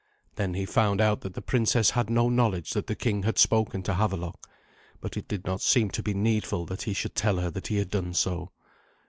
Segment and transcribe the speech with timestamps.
[0.33, 3.83] Then he found out that the princess had no knowledge that the king had spoken
[3.83, 4.49] to Havelok,
[4.99, 7.77] but it did not seem to be needful that he should tell her that he
[7.77, 8.49] had done so.